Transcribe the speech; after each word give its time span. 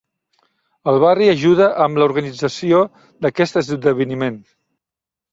El 0.91 0.95
barri 1.01 1.25
ajuda 1.33 1.67
amb 1.85 1.99
l'organització 2.01 2.79
d'aquest 3.25 3.59
esdeveniment. 3.61 4.41